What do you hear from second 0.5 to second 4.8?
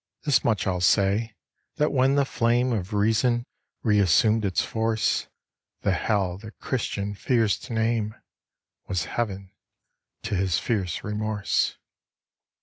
I'll say, that when the flame Of reason reassumed its